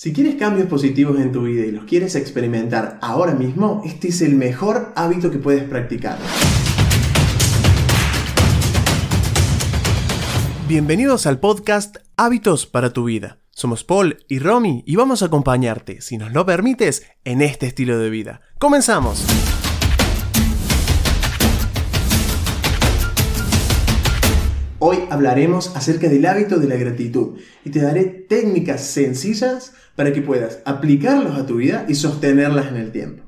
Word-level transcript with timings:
Si 0.00 0.12
quieres 0.12 0.36
cambios 0.36 0.68
positivos 0.68 1.18
en 1.18 1.32
tu 1.32 1.42
vida 1.42 1.66
y 1.66 1.72
los 1.72 1.84
quieres 1.84 2.14
experimentar 2.14 3.00
ahora 3.02 3.34
mismo, 3.34 3.82
este 3.84 4.06
es 4.06 4.22
el 4.22 4.36
mejor 4.36 4.92
hábito 4.94 5.28
que 5.28 5.38
puedes 5.38 5.64
practicar. 5.64 6.16
Bienvenidos 10.68 11.26
al 11.26 11.40
podcast 11.40 11.96
Hábitos 12.16 12.66
para 12.66 12.92
tu 12.92 13.06
vida. 13.06 13.40
Somos 13.50 13.82
Paul 13.82 14.18
y 14.28 14.38
Romy 14.38 14.84
y 14.86 14.94
vamos 14.94 15.22
a 15.22 15.26
acompañarte, 15.26 16.00
si 16.00 16.16
nos 16.16 16.32
lo 16.32 16.46
permites, 16.46 17.02
en 17.24 17.42
este 17.42 17.66
estilo 17.66 17.98
de 17.98 18.08
vida. 18.08 18.40
¡Comenzamos! 18.60 19.26
Hoy 24.80 24.98
hablaremos 25.10 25.74
acerca 25.74 26.08
del 26.08 26.24
hábito 26.24 26.60
de 26.60 26.68
la 26.68 26.76
gratitud 26.76 27.38
y 27.64 27.70
te 27.70 27.80
daré 27.80 28.04
técnicas 28.04 28.84
sencillas 28.84 29.72
para 29.96 30.12
que 30.12 30.22
puedas 30.22 30.60
aplicarlos 30.64 31.36
a 31.36 31.46
tu 31.46 31.56
vida 31.56 31.84
y 31.88 31.96
sostenerlas 31.96 32.68
en 32.68 32.76
el 32.76 32.92
tiempo. 32.92 33.24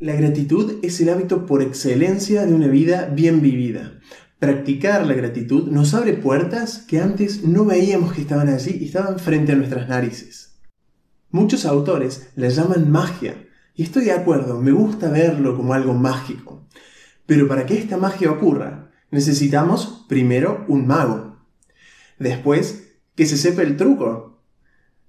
La 0.00 0.14
gratitud 0.14 0.74
es 0.82 1.00
el 1.00 1.08
hábito 1.08 1.46
por 1.46 1.62
excelencia 1.62 2.44
de 2.44 2.52
una 2.52 2.66
vida 2.66 3.06
bien 3.06 3.40
vivida. 3.40 4.00
Practicar 4.38 5.06
la 5.06 5.14
gratitud 5.14 5.70
nos 5.70 5.94
abre 5.94 6.12
puertas 6.12 6.84
que 6.86 7.00
antes 7.00 7.42
no 7.42 7.64
veíamos 7.64 8.12
que 8.12 8.20
estaban 8.20 8.50
allí 8.50 8.76
y 8.78 8.84
estaban 8.84 9.18
frente 9.18 9.52
a 9.52 9.54
nuestras 9.54 9.88
narices. 9.88 10.58
Muchos 11.30 11.64
autores 11.64 12.28
la 12.36 12.50
llaman 12.50 12.90
magia, 12.90 13.48
y 13.74 13.84
estoy 13.84 14.04
de 14.04 14.12
acuerdo, 14.12 14.60
me 14.60 14.72
gusta 14.72 15.08
verlo 15.08 15.56
como 15.56 15.72
algo 15.72 15.94
mágico. 15.94 16.68
Pero 17.24 17.48
para 17.48 17.64
que 17.64 17.78
esta 17.78 17.96
magia 17.96 18.30
ocurra, 18.30 18.91
necesitamos 19.12 20.06
primero 20.08 20.64
un 20.66 20.86
mago. 20.88 21.36
Después, 22.18 22.96
que 23.14 23.26
se 23.26 23.36
sepa 23.36 23.62
el 23.62 23.76
truco. 23.76 24.42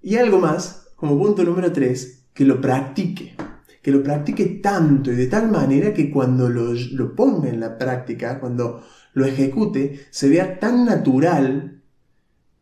Y 0.01 0.17
algo 0.17 0.39
más, 0.39 0.89
como 0.95 1.17
punto 1.17 1.43
número 1.43 1.71
3, 1.71 2.27
que 2.33 2.45
lo 2.45 2.61
practique. 2.61 3.35
Que 3.81 3.91
lo 3.91 4.03
practique 4.03 4.45
tanto 4.61 5.11
y 5.11 5.15
de 5.15 5.27
tal 5.27 5.49
manera 5.49 5.93
que 5.93 6.11
cuando 6.11 6.49
lo, 6.49 6.73
lo 6.73 7.15
ponga 7.15 7.49
en 7.49 7.59
la 7.59 7.77
práctica, 7.77 8.39
cuando 8.39 8.85
lo 9.13 9.25
ejecute, 9.25 10.05
se 10.11 10.29
vea 10.29 10.59
tan 10.59 10.85
natural 10.85 11.81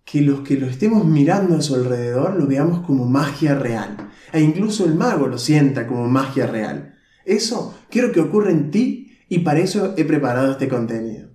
que 0.05 0.21
los 0.21 0.41
que 0.41 0.57
lo 0.57 0.67
estemos 0.67 1.05
mirando 1.05 1.55
a 1.55 1.61
su 1.61 1.75
alrededor 1.75 2.35
lo 2.35 2.47
veamos 2.47 2.85
como 2.85 3.05
magia 3.05 3.55
real. 3.55 3.97
E 4.31 4.41
incluso 4.41 4.85
el 4.85 4.95
mago 4.95 5.27
lo 5.27 5.38
sienta 5.38 5.88
como 5.88 6.07
magia 6.07 6.47
real. 6.47 6.95
Eso 7.25 7.79
quiero 7.89 8.11
que 8.11 8.19
ocurra 8.19 8.51
en 8.51 8.71
ti 8.71 9.17
y 9.27 9.39
para 9.39 9.59
eso 9.59 9.94
he 9.97 10.05
preparado 10.05 10.51
este 10.51 10.67
contenido. 10.67 11.30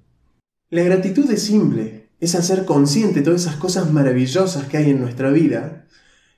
La 0.69 0.83
gratitud 0.83 1.31
es 1.31 1.45
simple, 1.45 2.09
es 2.19 2.35
hacer 2.35 2.65
consciente 2.65 3.23
todas 3.23 3.43
esas 3.43 3.55
cosas 3.55 3.93
maravillosas 3.93 4.67
que 4.67 4.79
hay 4.79 4.91
en 4.91 5.01
nuestra 5.01 5.31
vida 5.31 5.87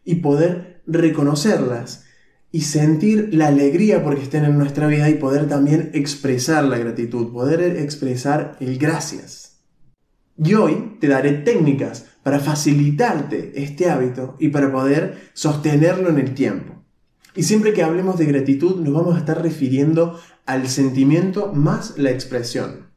y 0.04 0.16
poder 0.16 0.82
reconocerlas 0.86 2.04
y 2.52 2.60
sentir 2.60 3.30
la 3.32 3.46
alegría 3.46 4.04
porque 4.04 4.24
estén 4.24 4.44
en 4.44 4.58
nuestra 4.58 4.86
vida 4.86 5.08
y 5.08 5.14
poder 5.14 5.48
también 5.48 5.90
expresar 5.94 6.64
la 6.64 6.76
gratitud, 6.76 7.32
poder 7.32 7.78
expresar 7.78 8.58
el 8.60 8.76
gracias. 8.76 9.62
Y 10.36 10.52
hoy 10.52 10.98
te 11.00 11.08
daré 11.08 11.32
técnicas 11.32 12.04
para 12.22 12.38
facilitarte 12.38 13.52
este 13.54 13.88
hábito 13.88 14.36
y 14.38 14.48
para 14.48 14.70
poder 14.70 15.30
sostenerlo 15.32 16.10
en 16.10 16.18
el 16.18 16.34
tiempo. 16.34 16.74
Y 17.34 17.44
siempre 17.44 17.72
que 17.72 17.82
hablemos 17.82 18.18
de 18.18 18.26
gratitud 18.26 18.78
nos 18.82 18.92
vamos 18.92 19.16
a 19.16 19.20
estar 19.20 19.40
refiriendo 19.42 20.20
al 20.44 20.68
sentimiento 20.68 21.50
más 21.54 21.96
la 21.96 22.10
expresión. 22.10 22.87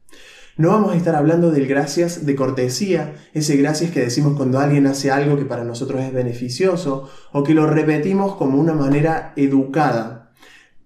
No 0.58 0.68
vamos 0.68 0.92
a 0.92 0.96
estar 0.96 1.14
hablando 1.14 1.50
del 1.50 1.66
gracias 1.66 2.26
de 2.26 2.36
cortesía, 2.36 3.14
ese 3.32 3.56
gracias 3.56 3.90
que 3.90 4.00
decimos 4.00 4.36
cuando 4.36 4.58
alguien 4.58 4.86
hace 4.86 5.10
algo 5.10 5.38
que 5.38 5.46
para 5.46 5.64
nosotros 5.64 6.02
es 6.02 6.12
beneficioso 6.12 7.08
o 7.32 7.42
que 7.42 7.54
lo 7.54 7.66
repetimos 7.66 8.36
como 8.36 8.60
una 8.60 8.74
manera 8.74 9.32
educada. 9.36 10.34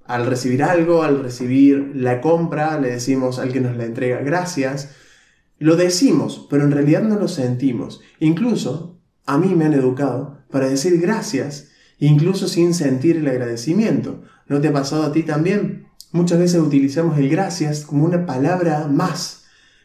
Al 0.05 0.27
recibir 0.27 0.63
algo, 0.63 1.03
al 1.03 1.21
recibir 1.21 1.91
la 1.97 2.21
compra, 2.21 2.79
le 2.79 2.93
decimos 2.93 3.41
al 3.41 3.53
que 3.53 3.61
nos 3.61 3.77
la 3.77 3.87
entrega 3.87 4.21
gracias. 4.21 4.91
Lo 5.59 5.75
decimos, 5.75 6.47
pero 6.49 6.63
en 6.63 6.71
realidad 6.71 7.03
no 7.03 7.19
lo 7.19 7.27
sentimos. 7.27 8.01
Incluso 8.21 9.01
a 9.27 9.37
mí 9.37 9.53
me 9.57 9.65
han 9.65 9.75
educado 9.75 10.39
para 10.49 10.69
decir 10.69 11.01
gracias, 11.01 11.71
incluso 11.99 12.47
sin 12.47 12.73
sentir 12.73 13.17
el 13.17 13.27
agradecimiento. 13.27 14.23
¿No 14.47 14.61
te 14.61 14.69
ha 14.69 14.73
pasado 14.73 15.03
a 15.03 15.13
ti 15.13 15.25
también? 15.25 15.89
Muchas 16.13 16.39
veces 16.39 16.61
utilizamos 16.61 17.19
el 17.19 17.29
gracias 17.29 17.85
como 17.85 18.05
una 18.05 18.27
palabra 18.27 18.87
más 18.87 19.36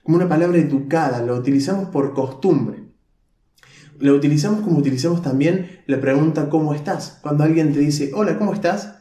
como 0.04 0.18
una 0.18 0.30
palabra 0.30 0.58
educada, 0.58 1.22
lo 1.22 1.36
utilizamos 1.36 1.90
por 1.90 2.14
costumbre. 2.14 2.84
Lo 4.00 4.16
utilizamos 4.16 4.62
como 4.62 4.80
utilizamos 4.80 5.22
también 5.22 5.82
la 5.86 6.02
pregunta 6.02 6.50
¿cómo 6.50 6.74
estás? 6.74 7.20
Cuando 7.22 7.44
alguien 7.44 7.72
te 7.72 7.80
dice 7.80 8.12
hola, 8.16 8.38
¿cómo 8.38 8.54
estás? 8.54 8.96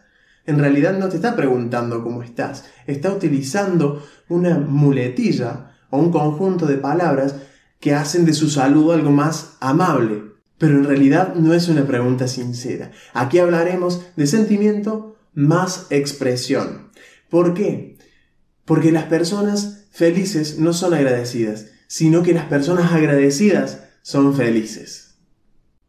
En 0.44 0.58
realidad 0.58 0.98
no 0.98 1.08
te 1.08 1.16
está 1.16 1.36
preguntando 1.36 2.02
cómo 2.02 2.22
estás, 2.22 2.64
está 2.86 3.10
utilizando 3.10 4.02
una 4.28 4.58
muletilla 4.58 5.72
o 5.90 5.98
un 5.98 6.10
conjunto 6.10 6.66
de 6.66 6.76
palabras 6.76 7.34
que 7.78 7.94
hacen 7.94 8.26
de 8.26 8.34
su 8.34 8.50
saludo 8.50 8.92
algo 8.92 9.10
más 9.10 9.56
amable. 9.60 10.24
Pero 10.58 10.76
en 10.76 10.84
realidad 10.84 11.34
no 11.34 11.54
es 11.54 11.68
una 11.68 11.86
pregunta 11.86 12.28
sincera. 12.28 12.90
Aquí 13.14 13.38
hablaremos 13.38 14.02
de 14.16 14.26
sentimiento 14.26 15.16
más 15.32 15.86
expresión. 15.88 16.90
¿Por 17.30 17.54
qué? 17.54 17.96
Porque 18.70 18.92
las 18.92 19.06
personas 19.06 19.88
felices 19.90 20.60
no 20.60 20.72
son 20.72 20.94
agradecidas, 20.94 21.66
sino 21.88 22.22
que 22.22 22.32
las 22.32 22.44
personas 22.44 22.92
agradecidas 22.92 23.80
son 24.02 24.32
felices. 24.32 25.16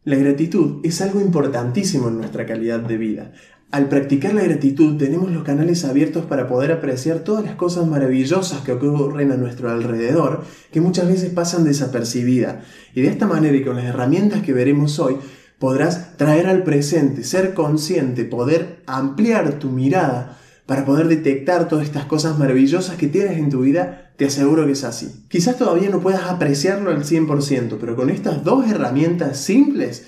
La 0.04 0.16
gratitud 0.16 0.84
es 0.84 1.00
algo 1.02 1.22
importantísimo 1.22 2.08
en 2.08 2.18
nuestra 2.18 2.48
calidad 2.48 2.80
de 2.80 2.98
vida. 2.98 3.34
Al 3.70 3.88
practicar 3.88 4.34
la 4.34 4.42
gratitud 4.42 4.98
tenemos 4.98 5.30
los 5.30 5.44
canales 5.44 5.86
abiertos 5.86 6.26
para 6.26 6.48
poder 6.48 6.72
apreciar 6.72 7.20
todas 7.20 7.46
las 7.46 7.54
cosas 7.54 7.86
maravillosas 7.86 8.62
que 8.62 8.72
ocurren 8.72 9.32
a 9.32 9.38
nuestro 9.38 9.70
alrededor, 9.70 10.44
que 10.72 10.82
muchas 10.82 11.08
veces 11.08 11.30
pasan 11.32 11.64
desapercibidas. 11.64 12.66
Y 12.96 13.02
de 13.02 13.10
esta 13.10 13.28
manera 13.28 13.56
y 13.56 13.64
con 13.64 13.76
las 13.76 13.86
herramientas 13.86 14.42
que 14.42 14.54
veremos 14.54 14.98
hoy, 14.98 15.18
podrás 15.60 16.18
traer 16.18 16.48
al 16.48 16.64
presente, 16.64 17.24
ser 17.26 17.54
consciente, 17.54 18.26
poder 18.26 18.82
ampliar 18.88 19.60
tu 19.60 19.70
mirada 19.70 20.40
para 20.66 20.86
poder 20.86 21.08
detectar 21.08 21.68
todas 21.68 21.86
estas 21.86 22.06
cosas 22.06 22.38
maravillosas 22.38 22.96
que 22.96 23.08
tienes 23.08 23.38
en 23.38 23.50
tu 23.50 23.62
vida, 23.62 24.14
te 24.18 24.26
aseguro 24.26 24.66
que 24.66 24.74
es 24.74 24.84
así. 24.84 25.26
Quizás 25.28 25.58
todavía 25.58 25.90
no 25.90 26.00
puedas 26.00 26.24
apreciarlo 26.24 26.92
al 26.92 27.04
100%, 27.04 27.78
pero 27.80 27.96
con 27.96 28.10
estas 28.10 28.44
dos 28.44 28.70
herramientas 28.70 29.38
simples, 29.40 30.06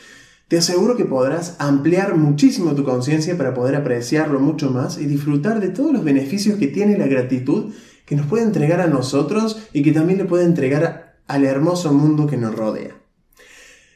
te 0.47 0.57
aseguro 0.57 0.95
que 0.95 1.05
podrás 1.05 1.55
ampliar 1.59 2.15
muchísimo 2.15 2.75
tu 2.75 2.83
conciencia 2.83 3.37
para 3.37 3.53
poder 3.53 3.75
apreciarlo 3.75 4.39
mucho 4.39 4.69
más 4.69 4.99
y 4.99 5.05
disfrutar 5.05 5.59
de 5.59 5.69
todos 5.69 5.91
los 5.91 6.03
beneficios 6.03 6.59
que 6.59 6.67
tiene 6.67 6.97
la 6.97 7.07
gratitud 7.07 7.73
que 8.05 8.15
nos 8.15 8.27
puede 8.27 8.43
entregar 8.43 8.81
a 8.81 8.87
nosotros 8.87 9.63
y 9.73 9.81
que 9.81 9.93
también 9.93 10.19
le 10.19 10.25
puede 10.25 10.45
entregar 10.45 11.17
al 11.27 11.45
hermoso 11.45 11.93
mundo 11.93 12.27
que 12.27 12.37
nos 12.37 12.53
rodea. 12.55 12.95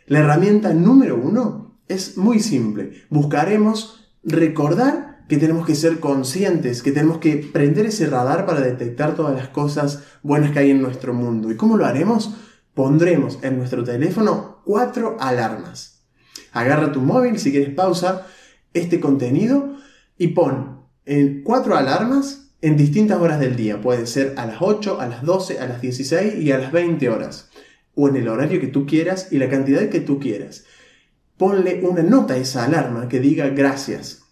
La 0.07 0.19
herramienta 0.19 0.73
número 0.73 1.19
uno 1.22 1.78
es 1.88 2.17
muy 2.17 2.40
simple. 2.40 3.03
Buscaremos 3.09 4.09
recordar 4.23 5.06
que 5.27 5.38
tenemos 5.38 5.65
que 5.65 5.75
ser 5.75 5.99
conscientes, 5.99 6.81
que 6.81 6.91
tenemos 6.91 7.17
que 7.17 7.38
prender 7.38 7.88
ese 7.88 8.07
radar 8.07 8.45
para 8.45 8.61
detectar 8.61 9.15
todas 9.15 9.35
las 9.35 9.49
cosas 9.49 10.03
buenas 10.23 10.51
que 10.51 10.59
hay 10.59 10.71
en 10.71 10.81
nuestro 10.81 11.13
mundo. 11.13 11.51
¿Y 11.51 11.57
cómo 11.57 11.77
lo 11.77 11.85
haremos? 11.85 12.35
Pondremos 12.73 13.39
en 13.41 13.57
nuestro 13.57 13.83
teléfono 13.83 14.61
cuatro 14.63 15.17
alarmas. 15.19 16.05
Agarra 16.53 16.91
tu 16.91 17.01
móvil, 17.01 17.39
si 17.39 17.51
quieres 17.51 17.73
pausa 17.73 18.25
este 18.73 18.99
contenido 18.99 19.75
y 20.17 20.29
pon 20.29 20.81
en 21.05 21.43
cuatro 21.43 21.75
alarmas 21.75 22.51
en 22.61 22.77
distintas 22.77 23.19
horas 23.19 23.39
del 23.39 23.55
día. 23.55 23.81
Puede 23.81 24.07
ser 24.07 24.33
a 24.37 24.45
las 24.45 24.57
8, 24.61 25.01
a 25.01 25.07
las 25.07 25.23
12, 25.23 25.59
a 25.59 25.67
las 25.67 25.81
16 25.81 26.35
y 26.35 26.51
a 26.51 26.57
las 26.57 26.71
20 26.71 27.09
horas. 27.09 27.49
O 27.95 28.07
en 28.07 28.16
el 28.16 28.27
horario 28.27 28.61
que 28.61 28.67
tú 28.67 28.85
quieras 28.85 29.27
y 29.31 29.37
la 29.39 29.49
cantidad 29.49 29.89
que 29.89 29.99
tú 29.99 30.19
quieras. 30.19 30.66
Ponle 31.37 31.81
una 31.83 32.03
nota 32.03 32.35
a 32.35 32.37
esa 32.37 32.63
alarma 32.66 33.07
que 33.09 33.19
diga 33.19 33.49
gracias 33.49 34.27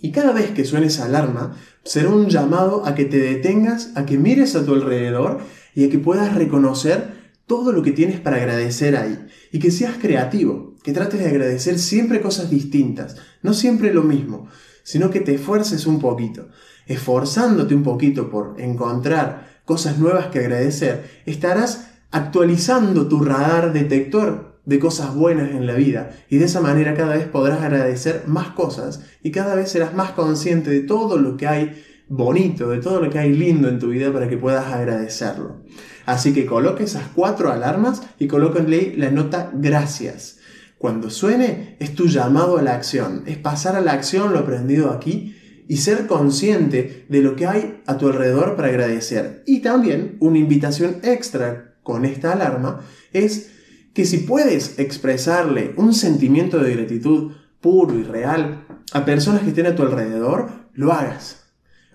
y 0.00 0.10
cada 0.10 0.32
vez 0.32 0.50
que 0.50 0.64
suene 0.64 0.86
esa 0.86 1.06
alarma, 1.06 1.56
será 1.82 2.10
un 2.10 2.28
llamado 2.28 2.84
a 2.86 2.94
que 2.94 3.04
te 3.04 3.18
detengas, 3.18 3.90
a 3.94 4.04
que 4.04 4.18
mires 4.18 4.54
a 4.54 4.64
tu 4.64 4.74
alrededor 4.74 5.40
y 5.74 5.84
a 5.84 5.90
que 5.90 5.98
puedas 5.98 6.34
reconocer 6.34 7.14
todo 7.46 7.72
lo 7.72 7.82
que 7.82 7.92
tienes 7.92 8.20
para 8.20 8.36
agradecer 8.36 8.96
ahí. 8.96 9.26
Y 9.52 9.58
que 9.58 9.70
seas 9.70 9.96
creativo, 9.98 10.74
que 10.82 10.92
trates 10.92 11.20
de 11.20 11.28
agradecer 11.28 11.78
siempre 11.78 12.20
cosas 12.20 12.50
distintas, 12.50 13.16
no 13.42 13.54
siempre 13.54 13.94
lo 13.94 14.02
mismo, 14.02 14.48
sino 14.82 15.10
que 15.10 15.20
te 15.20 15.34
esfuerces 15.34 15.86
un 15.86 16.00
poquito. 16.00 16.48
Esforzándote 16.86 17.74
un 17.74 17.82
poquito 17.82 18.30
por 18.30 18.60
encontrar 18.60 19.60
cosas 19.64 19.98
nuevas 19.98 20.26
que 20.26 20.40
agradecer, 20.40 21.22
estarás 21.24 21.88
actualizando 22.10 23.08
tu 23.08 23.24
radar 23.24 23.72
detector 23.72 24.53
de 24.66 24.78
cosas 24.78 25.14
buenas 25.14 25.50
en 25.50 25.66
la 25.66 25.74
vida 25.74 26.10
y 26.28 26.38
de 26.38 26.46
esa 26.46 26.60
manera 26.60 26.94
cada 26.94 27.16
vez 27.16 27.26
podrás 27.26 27.62
agradecer 27.62 28.24
más 28.26 28.48
cosas 28.48 29.02
y 29.22 29.30
cada 29.30 29.54
vez 29.54 29.70
serás 29.70 29.94
más 29.94 30.12
consciente 30.12 30.70
de 30.70 30.80
todo 30.80 31.18
lo 31.18 31.36
que 31.36 31.46
hay 31.46 31.82
bonito, 32.08 32.70
de 32.70 32.78
todo 32.78 33.00
lo 33.00 33.10
que 33.10 33.18
hay 33.18 33.32
lindo 33.32 33.68
en 33.68 33.78
tu 33.78 33.88
vida 33.88 34.12
para 34.12 34.28
que 34.28 34.36
puedas 34.36 34.72
agradecerlo. 34.72 35.62
Así 36.06 36.32
que 36.32 36.46
coloque 36.46 36.84
esas 36.84 37.08
cuatro 37.14 37.50
alarmas 37.50 38.02
y 38.18 38.26
colóquenle 38.26 38.94
la 38.96 39.10
nota 39.10 39.50
gracias. 39.54 40.38
cuando 40.78 41.08
suene 41.08 41.76
es 41.80 41.94
tu 41.94 42.08
llamado 42.08 42.58
a 42.58 42.62
la 42.62 42.74
acción, 42.74 43.22
es 43.26 43.38
pasar 43.38 43.74
a 43.74 43.80
la 43.80 43.92
acción 43.92 44.34
lo 44.34 44.40
aprendido 44.40 44.90
aquí 44.90 45.34
y 45.66 45.78
ser 45.78 46.06
consciente 46.06 47.06
de 47.08 47.22
lo 47.22 47.36
que 47.36 47.46
hay 47.46 47.80
a 47.86 47.96
tu 47.96 48.08
alrededor 48.08 48.54
para 48.54 48.68
agradecer. 48.68 49.42
Y 49.46 49.60
también 49.60 50.18
una 50.20 50.36
invitación 50.36 50.96
extra 51.02 51.76
con 51.82 52.04
esta 52.04 52.32
alarma 52.32 52.82
es 53.14 53.53
que 53.94 54.04
si 54.04 54.18
puedes 54.18 54.78
expresarle 54.78 55.72
un 55.76 55.94
sentimiento 55.94 56.58
de 56.58 56.74
gratitud 56.74 57.32
puro 57.60 57.98
y 57.98 58.02
real 58.02 58.66
a 58.92 59.04
personas 59.04 59.42
que 59.42 59.48
estén 59.48 59.66
a 59.66 59.74
tu 59.74 59.82
alrededor, 59.82 60.68
lo 60.74 60.92
hagas. 60.92 61.44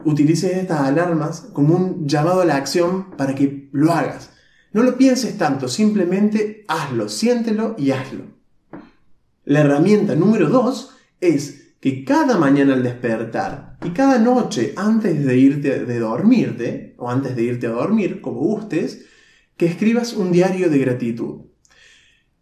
Utilices 0.05 0.55
estas 0.55 0.79
alarmas 0.79 1.49
como 1.53 1.75
un 1.75 2.07
llamado 2.07 2.41
a 2.41 2.45
la 2.45 2.55
acción 2.55 3.11
para 3.17 3.35
que 3.35 3.69
lo 3.73 3.91
hagas. 3.91 4.31
No 4.71 4.83
lo 4.83 4.97
pienses 4.97 5.37
tanto, 5.37 5.67
simplemente 5.67 6.63
hazlo, 6.67 7.09
siéntelo 7.09 7.75
y 7.77 7.91
hazlo. 7.91 8.23
La 9.43 9.61
herramienta 9.61 10.15
número 10.15 10.47
dos 10.47 10.95
es 11.19 11.73
que 11.81 12.05
cada 12.05 12.37
mañana 12.37 12.75
al 12.75 12.83
despertar 12.83 13.77
y 13.83 13.89
cada 13.89 14.19
noche 14.19 14.73
antes 14.77 15.25
de 15.25 15.37
irte 15.37 15.85
de 15.85 15.99
dormirte, 15.99 16.95
o 16.97 17.09
antes 17.09 17.35
de 17.35 17.43
irte 17.43 17.67
a 17.67 17.71
dormir, 17.71 18.21
como 18.21 18.39
gustes, 18.39 19.05
que 19.57 19.65
escribas 19.65 20.13
un 20.13 20.31
diario 20.31 20.69
de 20.69 20.79
gratitud. 20.79 21.48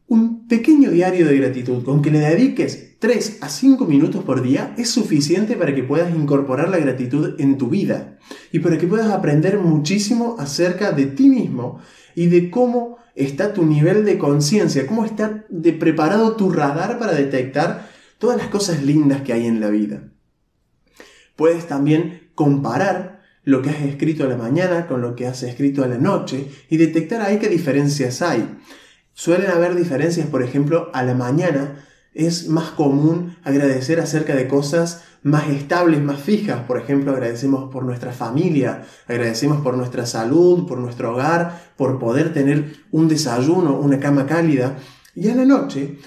Un 0.08 0.48
pequeño 0.48 0.90
diario 0.90 1.28
de 1.28 1.38
gratitud 1.38 1.84
con 1.84 2.02
que 2.02 2.12
le 2.12 2.20
dediques 2.20 2.98
3 3.00 3.40
a 3.42 3.50
5 3.50 3.86
minutos 3.86 4.24
por 4.24 4.42
día 4.42 4.74
es 4.78 4.90
suficiente 4.90 5.58
para 5.58 5.76
que 5.76 5.84
puedas 5.84 6.16
incorporar 6.16 6.70
la 6.70 6.80
gratitud 6.80 7.36
en 7.40 7.58
tu 7.58 7.68
vida 7.68 8.18
y 8.54 8.60
para 8.60 8.78
que 8.78 8.88
puedas 8.88 9.12
aprender 9.12 9.60
muchísimo 9.60 10.38
acerca 10.40 10.94
de 10.94 11.08
ti 11.08 11.28
mismo 11.28 11.82
y 12.16 12.28
de 12.28 12.50
cómo 12.50 12.98
está 13.16 13.54
tu 13.54 13.66
nivel 13.66 14.06
de 14.06 14.18
conciencia, 14.18 14.88
cómo 14.88 15.04
está 15.04 15.46
de 15.50 15.74
preparado 15.74 16.38
tu 16.38 16.52
radar 16.52 17.00
para 17.00 17.12
detectar 17.12 17.90
todas 18.18 18.38
las 18.38 18.48
cosas 18.48 18.84
lindas 18.84 19.24
que 19.24 19.34
hay 19.34 19.46
en 19.46 19.60
la 19.60 19.70
vida. 19.70 20.12
Puedes 21.36 21.68
también 21.68 22.30
comparar 22.34 23.22
lo 23.44 23.62
que 23.62 23.72
has 23.72 23.82
escrito 23.82 24.24
a 24.24 24.28
la 24.28 24.38
mañana 24.38 24.88
con 24.88 25.02
lo 25.02 25.16
que 25.16 25.28
has 25.28 25.44
escrito 25.44 25.84
a 25.84 25.88
la 25.88 25.98
noche 25.98 26.48
y 26.70 26.78
detectar 26.78 27.22
ahí 27.22 27.40
qué 27.40 27.50
diferencias 27.50 28.22
hay. 28.22 28.58
Suelen 29.20 29.50
haber 29.50 29.74
diferencias, 29.74 30.28
por 30.28 30.44
ejemplo, 30.44 30.92
a 30.94 31.02
la 31.02 31.16
mañana 31.16 31.84
es 32.14 32.50
más 32.50 32.70
común 32.70 33.36
agradecer 33.44 34.00
acerca 34.00 34.36
de 34.36 34.48
cosas 34.48 35.06
más 35.24 35.50
estables, 35.50 36.04
más 36.04 36.20
fijas. 36.20 36.60
Por 36.68 36.78
ejemplo, 36.78 37.14
agradecemos 37.14 37.72
por 37.74 37.84
nuestra 37.84 38.12
familia, 38.12 38.84
agradecemos 39.08 39.62
por 39.62 39.76
nuestra 39.76 40.06
salud, 40.06 40.68
por 40.68 40.78
nuestro 40.78 41.14
hogar, 41.14 41.64
por 41.78 41.98
poder 41.98 42.32
tener 42.32 42.76
un 42.92 43.08
desayuno, 43.08 43.80
una 43.80 44.00
cama 44.00 44.28
cálida. 44.28 44.76
Y 45.16 45.30
a 45.30 45.36
la 45.36 45.46
noche 45.46 45.98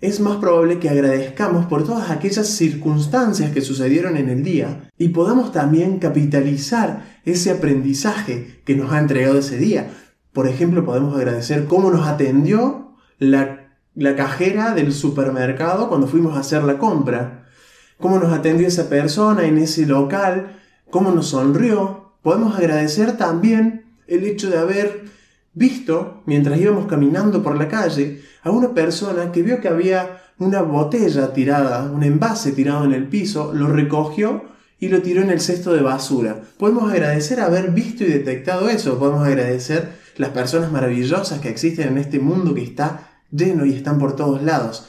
es 0.00 0.20
más 0.20 0.38
probable 0.38 0.78
que 0.78 0.88
agradezcamos 0.88 1.66
por 1.66 1.84
todas 1.84 2.10
aquellas 2.10 2.46
circunstancias 2.46 3.50
que 3.50 3.60
sucedieron 3.60 4.16
en 4.16 4.30
el 4.30 4.42
día 4.42 4.90
y 4.96 5.08
podamos 5.08 5.52
también 5.52 5.98
capitalizar 5.98 7.20
ese 7.26 7.50
aprendizaje 7.50 8.62
que 8.64 8.74
nos 8.74 8.90
ha 8.90 9.00
entregado 9.00 9.38
ese 9.38 9.58
día. 9.58 9.90
Por 10.34 10.48
ejemplo, 10.48 10.84
podemos 10.84 11.16
agradecer 11.16 11.66
cómo 11.66 11.92
nos 11.92 12.08
atendió 12.08 12.96
la, 13.20 13.70
cajera 14.16 14.74
del 14.74 14.92
supermercado 14.92 15.88
cuando 15.88 16.08
fuimos 16.08 16.36
a 16.36 16.40
hacer 16.40 16.64
la 16.64 16.76
compra, 16.76 17.46
cómo 18.00 18.18
nos 18.18 18.32
atendió 18.32 18.66
esa 18.66 18.88
persona 18.88 19.44
en 19.44 19.58
ese 19.58 19.86
local, 19.86 20.56
cómo 20.90 21.12
nos 21.12 21.28
sonrió. 21.28 22.16
Podemos 22.20 22.58
agradecer 22.58 23.16
también 23.16 23.94
el 24.08 24.24
hecho 24.24 24.50
de 24.50 24.58
haber 24.58 25.04
visto, 25.52 26.24
mientras 26.26 26.60
íbamos 26.60 26.86
caminando 26.86 27.40
por 27.40 27.56
la 27.56 27.68
calle, 27.68 28.20
a 28.42 28.50
una 28.50 28.74
persona 28.74 29.30
que 29.30 29.42
vio 29.42 29.60
que 29.60 29.68
había 29.68 30.20
una 30.40 30.62
botella 30.62 31.32
tirada, 31.32 31.84
un 31.92 32.02
envase 32.02 32.50
tirado 32.50 32.84
en 32.84 32.92
el 32.92 33.06
piso, 33.06 33.52
lo 33.54 33.68
recogió 33.68 34.42
y 34.80 34.88
lo 34.88 35.00
tiró 35.00 35.22
en 35.22 35.30
el 35.30 35.40
cesto 35.40 35.72
de 35.72 35.82
basura. 35.82 36.42
Podemos 36.58 36.90
agradecer 36.90 37.38
haber 37.38 37.70
visto 37.70 38.02
y 38.02 38.08
detectado 38.08 38.68
eso, 38.68 38.98
podemos 38.98 39.24
agradecer 39.24 40.02
las 40.16 40.30
personas 40.30 40.70
maravillosas 40.70 41.40
que 41.40 41.48
existen 41.48 41.88
en 41.88 41.98
este 41.98 42.18
mundo 42.18 42.54
que 42.54 42.62
está 42.62 43.20
lleno 43.30 43.66
y 43.66 43.72
están 43.72 43.98
por 43.98 44.16
todos 44.16 44.42
lados. 44.42 44.88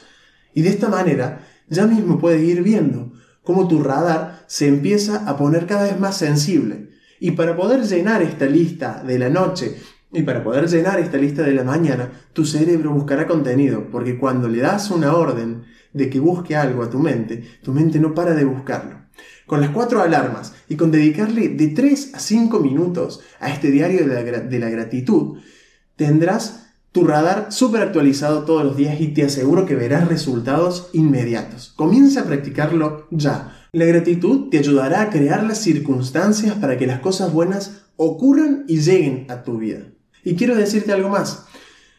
Y 0.54 0.62
de 0.62 0.70
esta 0.70 0.88
manera 0.88 1.46
ya 1.68 1.86
mismo 1.86 2.18
puedes 2.18 2.42
ir 2.42 2.62
viendo 2.62 3.12
cómo 3.42 3.68
tu 3.68 3.82
radar 3.82 4.44
se 4.46 4.68
empieza 4.68 5.28
a 5.28 5.36
poner 5.36 5.66
cada 5.66 5.84
vez 5.84 5.98
más 5.98 6.16
sensible. 6.16 6.90
Y 7.18 7.32
para 7.32 7.56
poder 7.56 7.82
llenar 7.84 8.22
esta 8.22 8.46
lista 8.46 9.02
de 9.02 9.18
la 9.18 9.30
noche 9.30 9.76
y 10.12 10.22
para 10.22 10.44
poder 10.44 10.68
llenar 10.68 11.00
esta 11.00 11.16
lista 11.16 11.42
de 11.42 11.52
la 11.52 11.64
mañana, 11.64 12.10
tu 12.32 12.44
cerebro 12.44 12.92
buscará 12.92 13.26
contenido, 13.26 13.88
porque 13.90 14.18
cuando 14.18 14.48
le 14.48 14.58
das 14.58 14.90
una 14.90 15.14
orden 15.14 15.64
de 15.92 16.10
que 16.10 16.20
busque 16.20 16.56
algo 16.56 16.82
a 16.82 16.90
tu 16.90 16.98
mente, 16.98 17.42
tu 17.62 17.72
mente 17.72 17.98
no 17.98 18.14
para 18.14 18.34
de 18.34 18.44
buscarlo 18.44 19.05
con 19.46 19.60
las 19.60 19.70
cuatro 19.70 20.02
alarmas 20.02 20.52
y 20.68 20.76
con 20.76 20.90
dedicarle 20.90 21.48
de 21.48 21.68
3 21.68 22.14
a 22.14 22.18
5 22.18 22.60
minutos 22.60 23.20
a 23.40 23.50
este 23.50 23.70
diario 23.70 24.06
de 24.06 24.58
la, 24.58 24.68
gratitud, 24.68 25.38
tendrás 25.94 26.66
tu 26.92 27.04
radar 27.04 27.52
súper 27.52 27.82
actualizado 27.82 28.44
todos 28.44 28.64
los 28.64 28.76
días 28.76 29.00
y 29.00 29.08
te 29.08 29.24
aseguro 29.24 29.66
que 29.66 29.76
verás 29.76 30.08
resultados 30.08 30.90
inmediatos. 30.92 31.72
Comienza 31.76 32.22
a 32.22 32.24
practicarlo 32.24 33.06
ya. 33.10 33.56
La 33.72 33.84
gratitud 33.84 34.48
te 34.50 34.58
ayudará 34.58 35.02
a 35.02 35.10
crear 35.10 35.44
las 35.44 35.58
circunstancias 35.58 36.54
para 36.56 36.78
que 36.78 36.86
las 36.86 37.00
cosas 37.00 37.32
buenas 37.32 37.82
ocurran 37.96 38.64
y 38.66 38.80
lleguen 38.80 39.26
a 39.30 39.42
tu 39.42 39.58
vida. 39.58 39.88
Y 40.24 40.34
quiero 40.34 40.56
decirte 40.56 40.92
algo 40.92 41.10
más. 41.10 41.44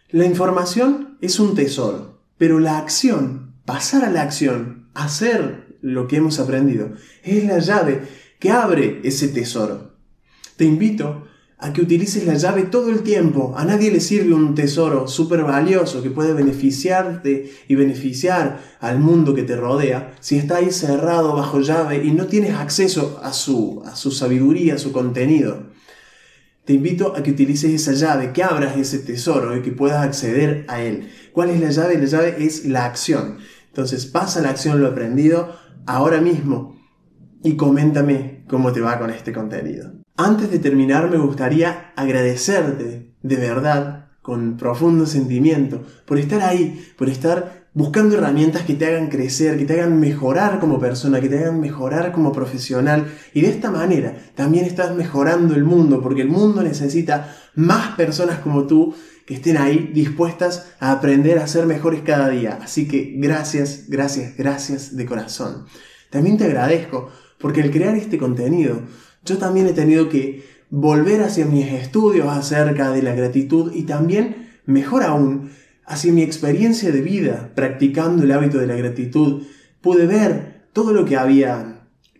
La 0.09 0.25
información 0.25 1.17
es 1.21 1.39
un 1.39 1.55
tesoro, 1.55 2.19
pero 2.37 2.59
la 2.59 2.77
acción, 2.77 3.53
pasar 3.65 4.03
a 4.03 4.09
la 4.09 4.21
acción, 4.21 4.87
hacer 4.93 5.66
lo 5.81 6.07
que 6.07 6.18
hemos 6.18 6.39
aprendido. 6.39 6.94
Es 7.24 7.45
la 7.45 7.59
llave 7.59 8.01
que 8.39 8.51
abre 8.51 9.01
ese 9.03 9.29
tesoro. 9.29 9.94
Te 10.56 10.65
invito 10.65 11.27
a 11.59 11.74
que 11.74 11.81
utilices 11.81 12.25
la 12.25 12.35
llave 12.35 12.63
todo 12.63 12.89
el 12.89 13.01
tiempo. 13.01 13.56
A 13.57 13.65
nadie 13.65 13.91
le 13.91 14.00
sirve 14.00 14.33
un 14.33 14.53
tesoro 14.53 15.07
súper 15.07 15.44
valioso 15.44 16.03
que 16.03 16.12
puede 16.12 16.33
beneficiarte 16.33 17.51
y 17.68 17.75
beneficiar 17.75 18.62
al 18.79 19.00
mundo 19.00 19.33
que 19.33 19.44
te 19.44 19.56
rodea 19.56 20.15
si 20.19 20.38
está 20.38 20.57
ahí 20.57 20.71
cerrado 20.71 21.35
bajo 21.35 21.59
llave 21.62 22.03
y 22.03 22.12
no 22.12 22.27
tienes 22.27 22.53
acceso 22.53 23.19
a 23.23 23.33
su, 23.33 23.81
a 23.85 23.95
su 23.95 24.12
sabiduría, 24.12 24.75
a 24.75 24.80
su 24.80 24.91
contenido. 24.91 25.71
Te 26.63 26.73
invito 26.73 27.15
a 27.15 27.23
que 27.23 27.31
utilices 27.31 27.71
esa 27.71 27.94
llave, 27.94 28.33
que 28.33 28.44
abras 28.44 28.77
ese 28.77 29.00
tesoro 29.00 29.56
y 29.56 29.62
que 29.62 29.71
puedas 29.71 30.06
acceder 30.06 30.65
a 30.68 30.81
él. 30.81 31.09
¿Cuál 31.31 31.50
es 31.50 31.62
la 31.62 31.69
llave? 31.69 31.97
La 31.97 32.06
llave 32.06 32.35
es 32.39 32.65
la 32.65 32.85
acción. 32.85 33.38
Entonces 33.77 34.07
pasa 34.07 34.41
la 34.41 34.50
acción 34.50 34.81
lo 34.81 34.88
aprendido, 34.88 35.53
ahora 35.85 36.19
mismo 36.19 36.75
y 37.44 37.56
coméntame 37.56 38.44
cómo 38.49 38.73
te 38.73 38.81
va 38.81 38.97
con 38.97 39.11
este 39.11 39.31
contenido. 39.31 39.92
Antes 40.16 40.49
de 40.49 40.57
terminar 40.57 41.11
me 41.11 41.19
gustaría 41.19 41.94
agradecerte 41.95 43.13
de 43.21 43.35
verdad, 43.35 44.07
con 44.23 44.57
profundo 44.57 45.06
sentimiento, 45.06 45.83
por 46.07 46.18
estar 46.18 46.42
ahí, 46.42 46.87
por 46.97 47.07
estar 47.07 47.67
buscando 47.77 48.17
herramientas 48.17 48.63
que 48.63 48.73
te 48.73 48.87
hagan 48.87 49.07
crecer, 49.07 49.55
que 49.55 49.65
te 49.65 49.79
hagan 49.79 49.99
mejorar 49.99 50.59
como 50.59 50.79
persona, 50.79 51.21
que 51.21 51.29
te 51.29 51.37
hagan 51.37 51.59
mejorar 51.61 52.11
como 52.11 52.31
profesional. 52.31 53.05
Y 53.35 53.41
de 53.41 53.49
esta 53.49 53.69
manera 53.69 54.17
también 54.33 54.65
estás 54.65 54.95
mejorando 54.95 55.53
el 55.53 55.63
mundo, 55.63 56.01
porque 56.01 56.23
el 56.23 56.27
mundo 56.27 56.63
necesita 56.63 57.37
más 57.53 57.95
personas 57.95 58.39
como 58.39 58.65
tú 58.65 58.95
que 59.27 59.35
estén 59.35 59.57
ahí 59.57 59.91
dispuestas 59.93 60.73
a 60.79 60.91
aprender 60.91 61.37
a 61.37 61.45
ser 61.45 61.67
mejores 61.67 62.01
cada 62.01 62.29
día. 62.29 62.57
Así 62.63 62.87
que 62.87 63.13
gracias, 63.17 63.83
gracias, 63.87 64.35
gracias 64.35 64.97
de 64.97 65.05
corazón. 65.05 65.65
También 66.09 66.37
te 66.39 66.45
agradezco 66.45 67.11
porque 67.37 67.61
al 67.61 67.69
crear 67.69 67.95
este 67.95 68.17
contenido, 68.17 68.81
yo 69.23 69.37
también 69.37 69.67
he 69.67 69.73
tenido 69.73 70.09
que 70.09 70.43
volver 70.71 71.21
hacia 71.21 71.45
mis 71.45 71.67
estudios 71.67 72.27
acerca 72.27 72.89
de 72.89 73.03
la 73.03 73.13
gratitud 73.13 73.71
y 73.75 73.83
también, 73.83 74.49
mejor 74.65 75.03
aún, 75.03 75.51
hacia 75.87 76.13
mi 76.13 76.21
experiencia 76.21 76.91
de 76.91 77.01
vida 77.01 77.51
practicando 77.56 78.23
el 78.23 78.31
hábito 78.31 78.59
de 78.59 78.67
la 78.67 78.75
gratitud. 78.75 79.44
Pude 79.81 80.06
ver 80.06 80.67
todo 80.73 80.94
lo 80.94 81.06
que 81.06 81.15
había 81.15 81.77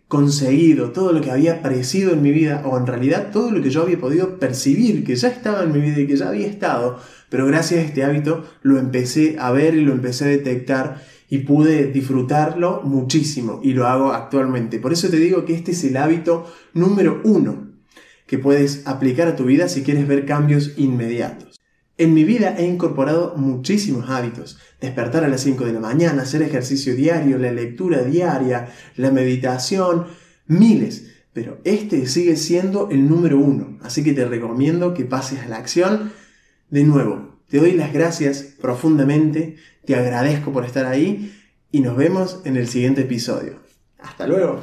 conseguido, 0.08 0.90
todo 0.90 1.12
lo 1.12 1.20
que 1.20 1.30
había 1.30 1.54
aparecido 1.54 2.12
en 2.12 2.22
mi 2.22 2.32
vida, 2.32 2.62
o 2.64 2.78
en 2.78 2.86
realidad 2.86 3.30
todo 3.30 3.50
lo 3.50 3.62
que 3.62 3.68
yo 3.68 3.82
había 3.82 4.00
podido 4.00 4.38
percibir, 4.38 5.04
que 5.04 5.14
ya 5.14 5.28
estaba 5.28 5.62
en 5.62 5.72
mi 5.72 5.80
vida 5.80 6.00
y 6.00 6.06
que 6.06 6.16
ya 6.16 6.30
había 6.30 6.46
estado, 6.46 6.98
pero 7.28 7.46
gracias 7.46 7.80
a 7.80 7.84
este 7.84 8.04
hábito 8.04 8.44
lo 8.62 8.78
empecé 8.78 9.36
a 9.38 9.52
ver 9.52 9.74
y 9.74 9.82
lo 9.82 9.92
empecé 9.92 10.24
a 10.24 10.28
detectar 10.28 11.04
y 11.28 11.40
pude 11.40 11.92
disfrutarlo 11.92 12.80
muchísimo 12.84 13.60
y 13.62 13.74
lo 13.74 13.86
hago 13.86 14.12
actualmente. 14.12 14.78
Por 14.78 14.94
eso 14.94 15.10
te 15.10 15.18
digo 15.18 15.44
que 15.44 15.54
este 15.54 15.72
es 15.72 15.84
el 15.84 15.98
hábito 15.98 16.50
número 16.72 17.20
uno 17.24 17.68
que 18.26 18.38
puedes 18.38 18.86
aplicar 18.86 19.28
a 19.28 19.36
tu 19.36 19.44
vida 19.44 19.68
si 19.68 19.82
quieres 19.82 20.08
ver 20.08 20.24
cambios 20.24 20.72
inmediatos. 20.78 21.57
En 21.98 22.14
mi 22.14 22.22
vida 22.22 22.54
he 22.56 22.64
incorporado 22.64 23.34
muchísimos 23.36 24.08
hábitos. 24.08 24.56
Despertar 24.80 25.24
a 25.24 25.28
las 25.28 25.40
5 25.40 25.64
de 25.64 25.72
la 25.72 25.80
mañana, 25.80 26.22
hacer 26.22 26.42
ejercicio 26.42 26.94
diario, 26.94 27.38
la 27.38 27.50
lectura 27.50 28.02
diaria, 28.02 28.68
la 28.94 29.10
meditación, 29.10 30.06
miles. 30.46 31.08
Pero 31.32 31.58
este 31.64 32.06
sigue 32.06 32.36
siendo 32.36 32.88
el 32.90 33.08
número 33.08 33.38
uno. 33.38 33.78
Así 33.82 34.04
que 34.04 34.12
te 34.12 34.24
recomiendo 34.24 34.94
que 34.94 35.04
pases 35.04 35.40
a 35.40 35.48
la 35.48 35.56
acción. 35.56 36.12
De 36.70 36.84
nuevo, 36.84 37.36
Te 37.48 37.58
doy 37.58 37.72
las 37.72 37.94
gracias 37.94 38.42
profundamente, 38.60 39.56
te 39.86 39.96
agradezco 39.96 40.52
por 40.52 40.66
estar 40.66 40.84
ahí 40.84 41.34
y 41.72 41.80
nos 41.80 41.96
vemos 41.96 42.42
en 42.44 42.58
el 42.58 42.68
siguiente 42.68 43.00
episodio. 43.00 43.62
Hasta 43.98 44.26
luego. 44.26 44.60